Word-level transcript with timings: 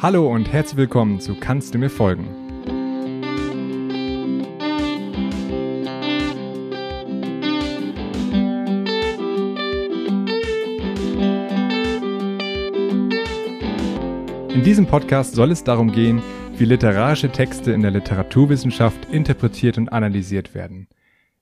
Hallo 0.00 0.32
und 0.32 0.52
herzlich 0.52 0.76
willkommen 0.76 1.18
zu 1.18 1.34
Kannst 1.34 1.74
du 1.74 1.78
mir 1.78 1.90
folgen? 1.90 2.28
In 14.50 14.62
diesem 14.62 14.86
Podcast 14.86 15.34
soll 15.34 15.50
es 15.50 15.64
darum 15.64 15.90
gehen, 15.90 16.22
wie 16.56 16.64
literarische 16.64 17.32
Texte 17.32 17.72
in 17.72 17.82
der 17.82 17.90
Literaturwissenschaft 17.90 19.06
interpretiert 19.06 19.78
und 19.78 19.88
analysiert 19.88 20.54
werden. 20.54 20.86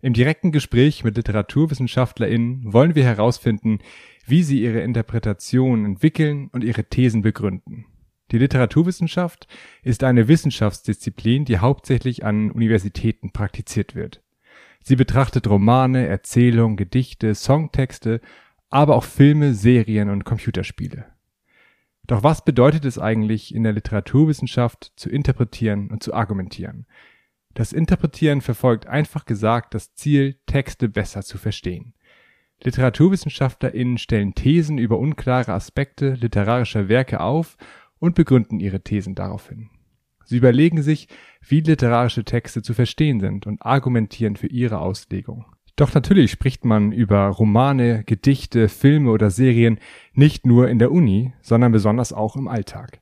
Im 0.00 0.14
direkten 0.14 0.50
Gespräch 0.50 1.04
mit 1.04 1.18
LiteraturwissenschaftlerInnen 1.18 2.72
wollen 2.72 2.94
wir 2.94 3.04
herausfinden, 3.04 3.80
wie 4.24 4.42
sie 4.42 4.62
ihre 4.62 4.80
Interpretation 4.80 5.84
entwickeln 5.84 6.48
und 6.54 6.64
ihre 6.64 6.84
Thesen 6.84 7.20
begründen. 7.20 7.84
Die 8.32 8.38
Literaturwissenschaft 8.38 9.46
ist 9.82 10.02
eine 10.02 10.28
Wissenschaftsdisziplin, 10.28 11.44
die 11.44 11.58
hauptsächlich 11.58 12.24
an 12.24 12.50
Universitäten 12.50 13.32
praktiziert 13.32 13.94
wird. 13.94 14.22
Sie 14.82 14.96
betrachtet 14.96 15.48
Romane, 15.48 16.06
Erzählungen, 16.06 16.76
Gedichte, 16.76 17.34
Songtexte, 17.34 18.20
aber 18.70 18.96
auch 18.96 19.04
Filme, 19.04 19.54
Serien 19.54 20.10
und 20.10 20.24
Computerspiele. 20.24 21.06
Doch 22.06 22.22
was 22.22 22.44
bedeutet 22.44 22.84
es 22.84 22.98
eigentlich 22.98 23.54
in 23.54 23.64
der 23.64 23.72
Literaturwissenschaft 23.72 24.92
zu 24.96 25.08
interpretieren 25.08 25.90
und 25.90 26.02
zu 26.02 26.14
argumentieren? 26.14 26.86
Das 27.54 27.72
Interpretieren 27.72 28.42
verfolgt 28.42 28.86
einfach 28.86 29.24
gesagt 29.24 29.74
das 29.74 29.94
Ziel, 29.94 30.36
Texte 30.46 30.88
besser 30.88 31.22
zu 31.22 31.38
verstehen. 31.38 31.94
LiteraturwissenschaftlerInnen 32.62 33.98
stellen 33.98 34.34
Thesen 34.34 34.78
über 34.78 34.98
unklare 34.98 35.52
Aspekte 35.52 36.14
literarischer 36.14 36.88
Werke 36.88 37.20
auf 37.20 37.56
und 37.98 38.14
begründen 38.14 38.60
ihre 38.60 38.80
Thesen 38.80 39.14
daraufhin. 39.14 39.70
Sie 40.24 40.38
überlegen 40.38 40.82
sich, 40.82 41.08
wie 41.40 41.60
literarische 41.60 42.24
Texte 42.24 42.62
zu 42.62 42.74
verstehen 42.74 43.20
sind 43.20 43.46
und 43.46 43.62
argumentieren 43.62 44.36
für 44.36 44.48
ihre 44.48 44.80
Auslegung. 44.80 45.46
Doch 45.76 45.94
natürlich 45.94 46.30
spricht 46.30 46.64
man 46.64 46.90
über 46.90 47.28
Romane, 47.28 48.02
Gedichte, 48.04 48.68
Filme 48.68 49.10
oder 49.10 49.30
Serien 49.30 49.78
nicht 50.14 50.46
nur 50.46 50.68
in 50.68 50.78
der 50.78 50.90
Uni, 50.90 51.32
sondern 51.42 51.70
besonders 51.70 52.12
auch 52.12 52.34
im 52.34 52.48
Alltag. 52.48 53.00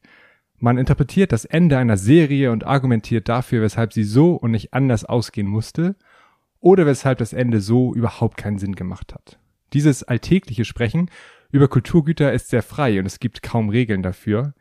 Man 0.59 0.77
interpretiert 0.77 1.33
das 1.33 1.45
Ende 1.45 1.79
einer 1.79 1.97
Serie 1.97 2.51
und 2.51 2.67
argumentiert 2.67 3.29
dafür, 3.29 3.63
weshalb 3.63 3.93
sie 3.93 4.05
so 4.05 4.35
und 4.35 4.51
nicht 4.51 4.75
anders 4.75 5.05
ausgehen 5.05 5.47
musste 5.47 5.95
oder 6.59 6.85
weshalb 6.85 7.19
das 7.19 7.33
Ende 7.33 7.61
so 7.61 7.95
überhaupt 7.95 8.37
keinen 8.37 8.59
Sinn 8.59 8.75
gemacht 8.75 9.15
hat. 9.15 9.39
Dieses 9.73 10.03
alltägliche 10.03 10.65
Sprechen 10.65 11.11
über 11.53 11.69
Kulturgüter 11.69 12.33
ist 12.33 12.49
sehr 12.49 12.63
frei 12.63 12.99
und 12.99 13.07
es 13.07 13.21
gibt 13.21 13.43
kaum 13.43 13.69
Regeln 13.69 14.03
dafür, 14.03 14.55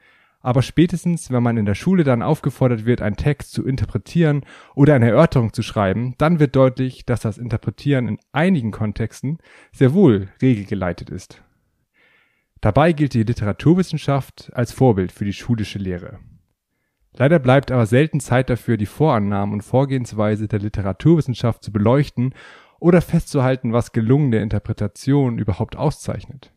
aber 0.44 0.62
spätestens, 0.62 1.32
wenn 1.32 1.42
man 1.42 1.56
in 1.56 1.66
der 1.66 1.74
Schule 1.74 2.04
dann 2.04 2.22
aufgefordert 2.22 2.86
wird, 2.86 3.02
einen 3.02 3.16
Text 3.16 3.54
zu 3.54 3.66
interpretieren 3.66 4.46
oder 4.76 4.94
eine 4.94 5.10
Erörterung 5.10 5.54
zu 5.54 5.64
schreiben, 5.64 6.16
dann 6.18 6.40
wird 6.40 6.58
deutlich, 6.58 7.06
dass 7.06 7.22
das 7.22 7.38
Interpretieren 7.38 8.10
in 8.10 8.20
einigen 8.34 8.72
Kontexten 8.72 9.38
sehr 9.72 9.94
wohl 9.94 10.28
regelgeleitet 10.42 11.10
ist. 11.10 11.42
Dabei 12.60 12.92
gilt 12.92 13.14
die 13.14 13.24
Literaturwissenschaft 13.24 14.52
als 14.54 14.74
Vorbild 14.74 15.14
für 15.14 15.26
die 15.26 15.34
schulische 15.34 15.80
Lehre. 15.80 16.20
Leider 17.16 17.40
bleibt 17.40 17.72
aber 17.72 17.86
selten 17.86 18.20
Zeit 18.20 18.50
dafür, 18.50 18.76
die 18.76 18.86
Vorannahmen 18.86 19.54
und 19.54 19.62
Vorgehensweise 19.62 20.50
der 20.50 20.60
Literaturwissenschaft 20.60 21.64
zu 21.64 21.72
beleuchten 21.72 22.34
oder 22.80 23.02
festzuhalten, 23.02 23.72
was 23.72 23.94
gelungene 23.94 24.42
Interpretation 24.42 25.38
überhaupt 25.38 25.78
auszeichnet. 25.78 26.52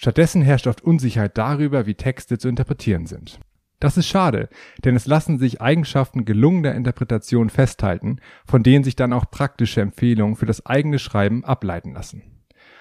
Stattdessen 0.00 0.42
herrscht 0.42 0.68
oft 0.68 0.80
Unsicherheit 0.80 1.36
darüber, 1.36 1.86
wie 1.86 1.96
Texte 1.96 2.38
zu 2.38 2.48
interpretieren 2.48 3.06
sind. 3.06 3.40
Das 3.80 3.96
ist 3.96 4.06
schade, 4.06 4.48
denn 4.84 4.94
es 4.94 5.08
lassen 5.08 5.40
sich 5.40 5.60
Eigenschaften 5.60 6.24
gelungener 6.24 6.76
Interpretation 6.76 7.50
festhalten, 7.50 8.20
von 8.46 8.62
denen 8.62 8.84
sich 8.84 8.94
dann 8.94 9.12
auch 9.12 9.28
praktische 9.28 9.80
Empfehlungen 9.80 10.36
für 10.36 10.46
das 10.46 10.64
eigene 10.64 11.00
Schreiben 11.00 11.44
ableiten 11.44 11.94
lassen. 11.94 12.22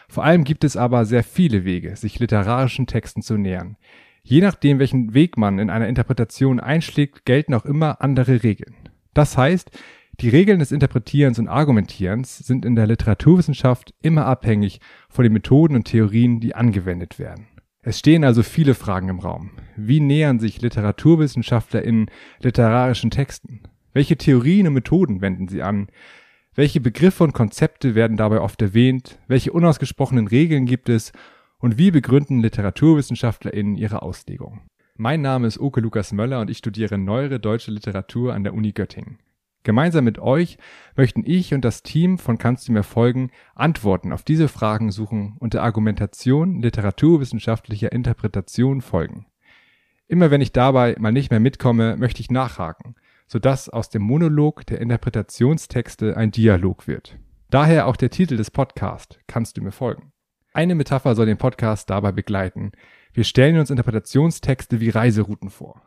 Vor 0.08 0.26
allem 0.26 0.44
gibt 0.44 0.64
es 0.64 0.78
aber 0.78 1.06
sehr 1.06 1.24
viele 1.24 1.66
Wege, 1.66 1.96
sich 1.96 2.20
literarischen 2.20 2.86
Texten 2.86 3.24
zu 3.24 3.36
nähern. 3.36 3.78
Je 4.22 4.40
nachdem, 4.42 4.78
welchen 4.78 5.16
Weg 5.16 5.38
man 5.38 5.58
in 5.58 5.72
einer 5.72 5.88
Interpretation 5.88 6.60
einschlägt, 6.60 7.26
gelten 7.26 7.56
auch 7.56 7.66
immer 7.66 8.00
andere 8.00 8.44
Regeln. 8.44 8.76
Das 9.16 9.36
heißt, 9.36 9.72
die 10.20 10.30
Regeln 10.30 10.60
des 10.60 10.72
Interpretierens 10.72 11.38
und 11.38 11.48
Argumentierens 11.48 12.40
sind 12.40 12.66
in 12.66 12.76
der 12.76 12.88
Literaturwissenschaft 12.88 13.94
immer 14.02 14.26
abhängig 14.26 14.80
von 15.10 15.24
den 15.24 15.34
Methoden 15.34 15.76
und 15.76 15.86
Theorien, 15.86 16.40
die 16.40 16.56
angewendet 16.56 17.20
werden. 17.20 17.48
Es 17.82 18.00
stehen 18.00 18.24
also 18.24 18.44
viele 18.44 18.74
Fragen 18.74 19.10
im 19.10 19.20
Raum. 19.20 19.52
Wie 19.76 20.00
nähern 20.00 20.40
sich 20.40 20.62
LiteraturwissenschaftlerInnen 20.62 22.10
literarischen 22.40 23.12
Texten? 23.12 23.62
Welche 23.94 24.18
Theorien 24.18 24.68
und 24.68 24.74
Methoden 24.74 25.22
wenden 25.22 25.48
sie 25.48 25.62
an? 25.62 25.88
Welche 26.56 26.82
Begriffe 26.82 27.24
und 27.24 27.34
Konzepte 27.34 27.94
werden 27.94 28.18
dabei 28.18 28.42
oft 28.42 28.62
erwähnt? 28.62 29.20
Welche 29.28 29.52
unausgesprochenen 29.54 30.28
Regeln 30.28 30.66
gibt 30.66 30.90
es? 30.90 31.12
Und 31.60 31.78
wie 31.78 31.92
begründen 31.92 32.42
LiteraturwissenschaftlerInnen 32.42 33.76
ihre 33.76 34.02
Auslegung? 34.02 34.62
Mein 34.96 35.22
Name 35.22 35.46
ist 35.46 35.60
Oke 35.60 35.80
Lukas 35.80 36.12
Möller 36.12 36.42
und 36.42 36.50
ich 36.50 36.58
studiere 36.58 36.98
neuere 36.98 37.40
deutsche 37.40 37.72
Literatur 37.72 38.34
an 38.34 38.44
der 38.44 38.56
Uni 38.56 38.72
Göttingen. 38.72 39.20
Gemeinsam 39.68 40.06
mit 40.06 40.18
euch 40.18 40.58
möchten 40.96 41.24
ich 41.26 41.54
und 41.54 41.66
das 41.66 41.84
Team 41.84 42.20
von 42.20 42.38
Kannst 42.38 42.70
du 42.70 42.72
mir 42.72 42.84
folgen 42.84 43.32
Antworten 43.54 44.14
auf 44.14 44.24
diese 44.24 44.48
Fragen 44.48 44.92
suchen 44.92 45.36
und 45.40 45.54
der 45.54 45.62
Argumentation 45.62 46.62
literaturwissenschaftlicher 46.62 47.92
Interpretation 47.92 48.80
folgen. 48.80 49.26
Immer 50.08 50.32
wenn 50.32 50.40
ich 50.40 50.54
dabei 50.54 50.96
mal 51.00 51.12
nicht 51.12 51.32
mehr 51.32 51.42
mitkomme, 51.42 51.98
möchte 51.98 52.22
ich 52.22 52.32
nachhaken, 52.32 52.96
sodass 53.28 53.68
aus 53.68 53.90
dem 53.90 54.04
Monolog 54.04 54.66
der 54.66 54.80
Interpretationstexte 54.80 56.16
ein 56.16 56.32
Dialog 56.32 56.88
wird. 56.88 57.18
Daher 57.50 57.88
auch 57.88 57.98
der 57.98 58.10
Titel 58.10 58.38
des 58.38 58.52
Podcasts 58.52 59.20
Kannst 59.28 59.58
du 59.58 59.62
mir 59.62 59.74
folgen. 59.74 60.14
Eine 60.54 60.76
Metapher 60.76 61.14
soll 61.14 61.26
den 61.26 61.38
Podcast 61.38 61.90
dabei 61.90 62.14
begleiten. 62.14 62.72
Wir 63.12 63.26
stellen 63.26 63.60
uns 63.60 63.70
Interpretationstexte 63.70 64.80
wie 64.80 64.92
Reiserouten 64.92 65.50
vor. 65.50 65.82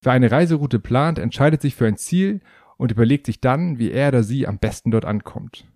Wer 0.00 0.12
eine 0.12 0.30
Reiseroute 0.30 0.78
plant, 0.78 1.18
entscheidet 1.18 1.60
sich 1.60 1.74
für 1.74 1.86
ein 1.86 1.96
Ziel 1.96 2.40
und 2.78 2.90
überlegt 2.90 3.26
sich 3.26 3.42
dann, 3.42 3.78
wie 3.78 3.90
er 3.90 4.08
oder 4.08 4.22
sie 4.22 4.46
am 4.46 4.58
besten 4.58 4.90
dort 4.90 5.04
ankommt. 5.04 5.66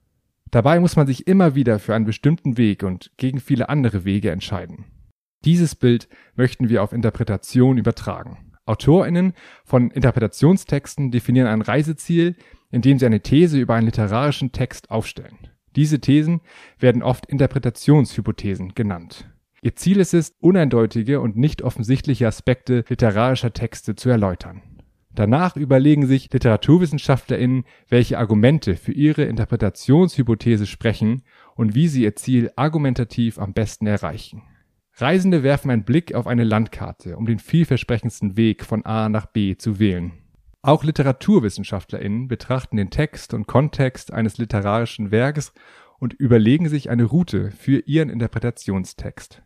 Dabei 0.51 0.81
muss 0.81 0.97
man 0.97 1.07
sich 1.07 1.27
immer 1.27 1.55
wieder 1.55 1.79
für 1.79 1.95
einen 1.95 2.07
bestimmten 2.07 2.57
Weg 2.57 2.83
und 2.83 3.11
gegen 3.19 3.41
viele 3.41 3.69
andere 3.69 4.05
Wege 4.05 4.31
entscheiden. 4.31 4.87
Dieses 5.45 5.75
Bild 5.75 6.09
möchten 6.35 6.69
wir 6.69 6.83
auf 6.83 6.93
Interpretation 6.93 7.77
übertragen. 7.77 8.53
AutorInnen 8.65 9.33
von 9.65 9.91
Interpretationstexten 9.91 11.11
definieren 11.11 11.49
ein 11.49 11.63
Reiseziel, 11.63 12.37
indem 12.71 12.99
sie 12.99 13.07
eine 13.07 13.21
These 13.21 13.59
über 13.59 13.75
einen 13.75 13.87
literarischen 13.87 14.53
Text 14.53 14.91
aufstellen. 14.91 15.49
Diese 15.75 16.01
Thesen 16.01 16.41
werden 16.79 17.03
oft 17.03 17.27
Interpretationshypothesen 17.27 18.75
genannt. 18.75 19.29
Ihr 19.63 19.75
Ziel 19.75 20.01
ist 20.01 20.13
es, 20.13 20.35
uneindeutige 20.41 21.21
und 21.21 21.37
nicht 21.37 21.63
offensichtliche 21.63 22.27
Aspekte 22.27 22.85
literarischer 22.89 23.53
Texte 23.53 23.95
zu 23.95 24.11
erläutern. 24.11 24.63
Danach 25.15 25.57
überlegen 25.57 26.07
sich 26.07 26.33
LiteraturwissenschaftlerInnen, 26.33 27.65
welche 27.89 28.19
Argumente 28.19 28.77
für 28.77 28.93
ihre 28.93 29.25
Interpretationshypothese 29.25 30.67
sprechen 30.67 31.23
und 31.55 31.75
wie 31.75 31.89
sie 31.89 32.03
ihr 32.05 32.17
Ziel 32.17 32.51
argumentativ 32.57 33.39
am 33.39 33.53
besten 33.53 33.87
erreichen. 33.87 34.43
Reisende 34.95 35.43
werfen 35.43 35.71
einen 35.71 35.85
Blick 35.85 36.15
auf 36.15 36.27
eine 36.27 36.45
Landkarte, 36.45 37.17
um 37.17 37.27
den 37.27 37.39
vielversprechendsten 37.39 38.37
Weg 38.37 38.65
von 38.65 38.85
A 38.85 39.09
nach 39.09 39.27
B 39.27 39.57
zu 39.57 39.79
wählen. 39.79 40.13
Auch 40.63 40.85
LiteraturwissenschaftlerInnen 40.85 42.29
betrachten 42.29 42.77
den 42.77 42.91
Text 42.91 43.35
und 43.35 43.47
Kontext 43.47 44.13
eines 44.13 44.39
literarischen 44.39 45.11
Werkes 45.11 45.53
und 45.99 46.15
überlegen 46.15 46.69
sich 46.69 46.89
eine 46.89 47.05
Route 47.05 47.51
für 47.51 47.81
ihren 47.81 48.11
Interpretationstext. 48.11 49.43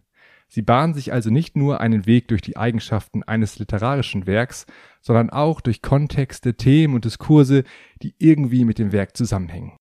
Sie 0.48 0.62
bahnen 0.62 0.94
sich 0.94 1.12
also 1.12 1.30
nicht 1.30 1.56
nur 1.56 1.80
einen 1.80 2.06
Weg 2.06 2.28
durch 2.28 2.40
die 2.40 2.56
Eigenschaften 2.56 3.22
eines 3.22 3.58
literarischen 3.58 4.26
Werks, 4.26 4.66
sondern 5.00 5.30
auch 5.30 5.60
durch 5.60 5.82
Kontexte, 5.82 6.54
Themen 6.54 6.94
und 6.94 7.04
Diskurse, 7.04 7.64
die 8.02 8.14
irgendwie 8.18 8.64
mit 8.64 8.78
dem 8.78 8.92
Werk 8.92 9.16
zusammenhängen. 9.16 9.76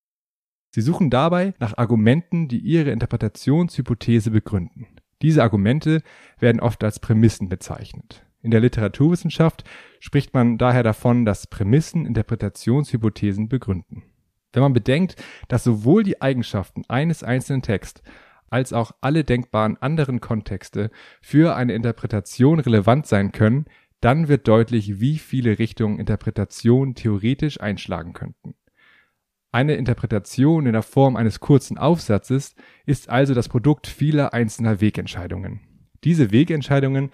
Sie 0.71 0.81
suchen 0.81 1.09
dabei 1.09 1.53
nach 1.59 1.77
Argumenten, 1.77 2.47
die 2.47 2.59
ihre 2.59 2.91
Interpretationshypothese 2.91 4.31
begründen. 4.31 4.87
Diese 5.21 5.41
Argumente 5.41 6.01
werden 6.39 6.59
oft 6.59 6.83
als 6.83 6.99
Prämissen 6.99 7.47
bezeichnet. 7.47 8.25
In 8.41 8.51
der 8.51 8.59
Literaturwissenschaft 8.59 9.63
spricht 9.99 10.33
man 10.33 10.57
daher 10.57 10.83
davon, 10.83 11.25
dass 11.25 11.47
Prämissen 11.47 12.05
Interpretationshypothesen 12.05 13.47
begründen. 13.47 14.03
Wenn 14.53 14.61
man 14.61 14.73
bedenkt, 14.73 15.15
dass 15.47 15.63
sowohl 15.63 16.03
die 16.03 16.21
Eigenschaften 16.21 16.83
eines 16.87 17.23
einzelnen 17.23 17.61
Texts 17.61 18.03
als 18.49 18.73
auch 18.73 18.91
alle 19.01 19.23
denkbaren 19.23 19.77
anderen 19.77 20.21
Kontexte 20.21 20.91
für 21.21 21.55
eine 21.55 21.73
Interpretation 21.73 22.59
relevant 22.59 23.07
sein 23.07 23.31
können, 23.31 23.65
dann 24.01 24.27
wird 24.27 24.47
deutlich, 24.47 24.99
wie 24.99 25.17
viele 25.17 25.57
Richtungen 25.57 25.99
Interpretation 25.99 26.95
theoretisch 26.95 27.59
einschlagen 27.59 28.13
könnten. 28.13 28.55
Eine 29.51 29.75
Interpretation 29.75 30.65
in 30.65 30.73
der 30.73 30.83
Form 30.83 31.15
eines 31.15 31.39
kurzen 31.39 31.77
Aufsatzes 31.77 32.55
ist 32.85 33.09
also 33.09 33.33
das 33.33 33.47
Produkt 33.47 33.87
vieler 33.87 34.33
einzelner 34.33 34.81
Wegentscheidungen. 34.81 35.61
Diese 36.03 36.31
Wegentscheidungen 36.31 37.09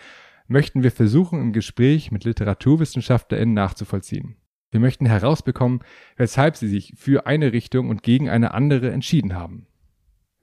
möchten 0.48 0.84
wir 0.84 0.92
versuchen, 0.92 1.40
im 1.40 1.54
Gespräch 1.54 2.12
mit 2.12 2.24
LiteraturwissenschaftlerInnen 2.24 3.54
nachzuvollziehen. 3.54 4.38
Wir 4.72 4.80
möchten 4.80 5.06
herausbekommen, 5.06 5.82
weshalb 6.18 6.56
sie 6.56 6.68
sich 6.68 6.94
für 6.98 7.26
eine 7.26 7.54
Richtung 7.54 7.90
und 7.90 8.04
gegen 8.04 8.30
eine 8.30 8.54
andere 8.54 8.92
entschieden 8.92 9.36
haben. 9.36 9.68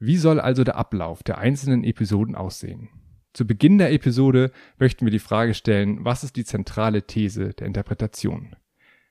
Wie 0.00 0.16
soll 0.16 0.38
also 0.38 0.62
der 0.62 0.76
Ablauf 0.76 1.24
der 1.24 1.38
einzelnen 1.38 1.82
Episoden 1.82 2.36
aussehen? 2.36 2.88
Zu 3.32 3.46
Beginn 3.46 3.78
der 3.78 3.92
Episode 3.92 4.52
möchten 4.78 5.04
wir 5.04 5.10
die 5.10 5.18
Frage 5.18 5.54
stellen, 5.54 6.04
was 6.04 6.22
ist 6.22 6.36
die 6.36 6.44
zentrale 6.44 7.02
These 7.02 7.50
der 7.54 7.66
Interpretation? 7.66 8.54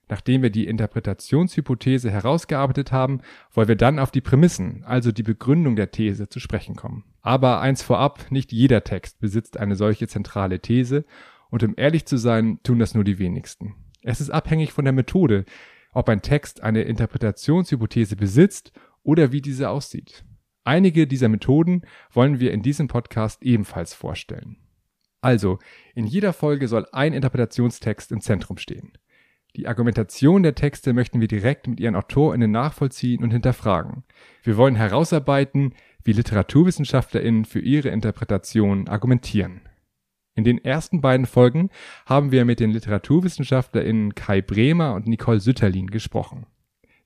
Nachdem 0.08 0.42
wir 0.42 0.50
die 0.50 0.66
Interpretationshypothese 0.66 2.10
herausgearbeitet 2.10 2.94
haben, 2.94 3.20
wollen 3.52 3.68
wir 3.68 3.76
dann 3.76 4.00
auf 4.00 4.12
die 4.12 4.22
Prämissen, 4.22 4.86
also 4.86 5.12
die 5.12 5.24
Begründung 5.24 5.76
der 5.76 5.92
These, 5.92 6.30
zu 6.30 6.40
sprechen 6.40 6.78
kommen. 6.78 7.04
Aber 7.22 7.60
eins 7.60 7.84
vorab, 7.84 8.32
nicht 8.32 8.54
jeder 8.54 8.86
Text 8.86 9.20
besitzt 9.20 9.58
eine 9.58 9.76
solche 9.76 10.08
zentrale 10.08 10.62
These 10.62 11.04
und 11.50 11.64
um 11.64 11.74
ehrlich 11.76 12.06
zu 12.06 12.16
sein, 12.16 12.60
tun 12.64 12.80
das 12.80 12.96
nur 12.96 13.04
die 13.04 13.20
wenigsten. 13.20 13.76
Es 14.04 14.22
ist 14.22 14.30
abhängig 14.30 14.72
von 14.72 14.86
der 14.86 14.94
Methode, 14.94 15.44
ob 15.92 16.08
ein 16.08 16.22
Text 16.22 16.64
eine 16.64 16.84
Interpretationshypothese 16.84 18.16
besitzt 18.16 18.72
oder 19.04 19.34
wie 19.34 19.42
diese 19.42 19.70
aussieht. 19.70 20.24
Einige 20.68 21.08
dieser 21.08 21.30
Methoden 21.30 21.84
wollen 22.12 22.42
wir 22.42 22.52
in 22.52 22.62
diesem 22.62 22.90
Podcast 22.90 23.42
ebenfalls 23.42 23.94
vorstellen. 23.94 24.58
Also, 25.22 25.60
in 25.96 26.06
jeder 26.06 26.34
Folge 26.34 26.68
soll 26.68 26.86
ein 26.92 27.14
Interpretationstext 27.14 28.12
im 28.12 28.20
Zentrum 28.20 28.58
stehen. 28.58 28.92
Die 29.56 29.70
Argumentation 29.70 30.44
der 30.44 30.56
Texte 30.56 30.92
möchten 30.92 31.22
wir 31.22 31.30
direkt 31.30 31.68
mit 31.70 31.80
ihren 31.80 31.96
AutorInnen 31.96 32.52
nachvollziehen 32.52 33.24
und 33.24 33.32
hinterfragen. 33.32 34.04
Wir 34.44 34.58
wollen 34.58 34.76
herausarbeiten, 34.76 35.74
wie 36.04 36.12
LiteraturwissenschaftlerInnen 36.12 37.46
für 37.46 37.62
ihre 37.62 37.88
Interpretation 37.88 38.90
argumentieren. 38.90 39.62
In 40.36 40.44
den 40.44 40.62
ersten 40.62 41.00
beiden 41.00 41.28
Folgen 41.28 41.70
haben 42.06 42.34
wir 42.34 42.44
mit 42.44 42.60
den 42.60 42.72
LiteraturwissenschaftlerInnen 42.72 44.16
Kai 44.16 44.42
Bremer 44.42 44.96
und 44.96 45.08
Nicole 45.08 45.40
Sütterlin 45.40 45.88
gesprochen. 45.88 46.46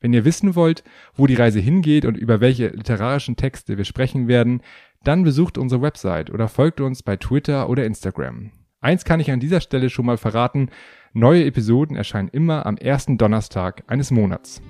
Wenn 0.01 0.13
ihr 0.13 0.25
wissen 0.25 0.55
wollt, 0.55 0.83
wo 1.15 1.27
die 1.27 1.35
Reise 1.35 1.59
hingeht 1.59 2.05
und 2.05 2.17
über 2.17 2.41
welche 2.41 2.69
literarischen 2.69 3.35
Texte 3.35 3.77
wir 3.77 3.85
sprechen 3.85 4.27
werden, 4.27 4.61
dann 5.03 5.23
besucht 5.23 5.57
unsere 5.57 5.81
Website 5.81 6.31
oder 6.31 6.47
folgt 6.47 6.81
uns 6.81 7.03
bei 7.03 7.17
Twitter 7.17 7.69
oder 7.69 7.85
Instagram. 7.85 8.51
Eins 8.81 9.05
kann 9.05 9.19
ich 9.19 9.31
an 9.31 9.39
dieser 9.39 9.61
Stelle 9.61 9.91
schon 9.91 10.07
mal 10.07 10.17
verraten, 10.17 10.69
neue 11.13 11.45
Episoden 11.45 11.95
erscheinen 11.95 12.29
immer 12.29 12.65
am 12.65 12.77
ersten 12.77 13.19
Donnerstag 13.19 13.83
eines 13.87 14.09
Monats. 14.09 14.61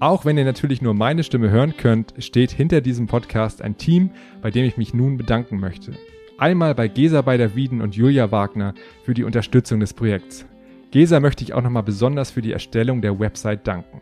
Auch 0.00 0.24
wenn 0.24 0.36
ihr 0.36 0.44
natürlich 0.44 0.82
nur 0.82 0.92
meine 0.92 1.22
Stimme 1.22 1.48
hören 1.48 1.76
könnt, 1.76 2.14
steht 2.18 2.50
hinter 2.50 2.80
diesem 2.80 3.06
Podcast 3.06 3.62
ein 3.62 3.78
Team, 3.78 4.10
bei 4.42 4.50
dem 4.50 4.64
ich 4.64 4.76
mich 4.76 4.92
nun 4.92 5.16
bedanken 5.16 5.58
möchte. 5.58 5.92
Einmal 6.36 6.74
bei 6.74 6.88
Gesa 6.88 7.22
Beider-Wieden 7.22 7.80
und 7.80 7.94
Julia 7.94 8.30
Wagner 8.30 8.74
für 9.04 9.14
die 9.14 9.24
Unterstützung 9.24 9.80
des 9.80 9.94
Projekts. 9.94 10.44
Gesa 10.90 11.20
möchte 11.20 11.44
ich 11.44 11.54
auch 11.54 11.62
nochmal 11.62 11.82
besonders 11.82 12.30
für 12.30 12.42
die 12.42 12.52
Erstellung 12.52 13.00
der 13.00 13.18
Website 13.18 13.66
danken. 13.66 14.00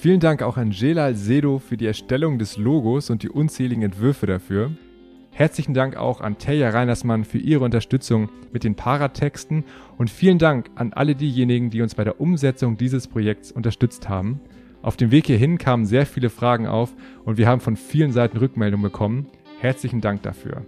Vielen 0.00 0.20
Dank 0.20 0.42
auch 0.42 0.56
an 0.56 0.70
Jelal 0.70 1.16
Sedo 1.16 1.58
für 1.58 1.76
die 1.76 1.86
Erstellung 1.86 2.38
des 2.38 2.56
Logos 2.56 3.10
und 3.10 3.24
die 3.24 3.28
unzähligen 3.28 3.82
Entwürfe 3.82 4.26
dafür. 4.26 4.70
Herzlichen 5.32 5.74
Dank 5.74 5.96
auch 5.96 6.20
an 6.20 6.38
Teja 6.38 6.70
Reinersmann 6.70 7.24
für 7.24 7.38
ihre 7.38 7.64
Unterstützung 7.64 8.28
mit 8.52 8.62
den 8.62 8.76
Paratexten 8.76 9.64
und 9.96 10.08
vielen 10.08 10.38
Dank 10.38 10.70
an 10.76 10.92
alle 10.92 11.16
diejenigen, 11.16 11.70
die 11.70 11.82
uns 11.82 11.96
bei 11.96 12.04
der 12.04 12.20
Umsetzung 12.20 12.76
dieses 12.76 13.08
Projekts 13.08 13.50
unterstützt 13.50 14.08
haben. 14.08 14.40
Auf 14.82 14.96
dem 14.96 15.10
Weg 15.10 15.26
hierhin 15.26 15.58
kamen 15.58 15.84
sehr 15.84 16.06
viele 16.06 16.30
Fragen 16.30 16.68
auf 16.68 16.94
und 17.24 17.36
wir 17.36 17.48
haben 17.48 17.60
von 17.60 17.76
vielen 17.76 18.12
Seiten 18.12 18.36
Rückmeldungen 18.36 18.84
bekommen. 18.84 19.26
Herzlichen 19.58 20.00
Dank 20.00 20.22
dafür. 20.22 20.64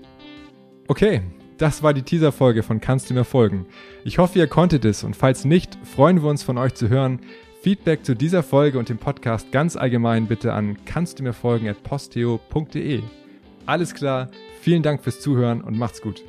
Okay, 0.89 1.23
das 1.57 1.85
war 1.85 1.95
die 1.95 2.03
Teaser-Folge 2.03 2.65
von 2.65 2.81
Kannst 2.81 3.09
du 3.09 3.15
mir 3.15 3.23
folgen? 3.25 3.67
Ich 4.03 4.19
hoffe, 4.19 4.41
ihr 4.41 4.49
konntet 4.49 4.85
es 4.85 5.05
und 5.05 5.15
falls 5.15 5.45
nicht, 5.45 5.79
freuen 5.85 6.21
wir 6.21 6.29
uns 6.29 6.43
von 6.43 6.59
euch 6.59 6.75
zu 6.75 6.89
hören. 6.89 7.21
Feedback 7.63 8.07
zu 8.07 8.15
dieser 8.17 8.43
Folge 8.43 8.79
und 8.79 8.89
dem 8.89 8.97
Podcast 8.97 9.53
ganz 9.53 9.77
allgemein 9.77 10.27
bitte 10.27 10.55
an 10.55 10.79
kannst 10.87 11.19
du 11.19 11.23
mir 11.23 11.35
folgen 11.35 11.69
at 11.69 11.83
posteo.de. 11.83 13.03
Alles 13.67 13.93
klar, 13.93 14.31
vielen 14.63 14.83
Dank 14.83 15.03
fürs 15.03 15.21
Zuhören 15.21 15.61
und 15.61 15.77
macht's 15.77 16.01
gut. 16.01 16.23